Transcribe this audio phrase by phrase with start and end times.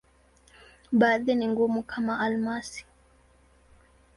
[0.91, 2.85] Baadhi ni ngumu, kama almasi.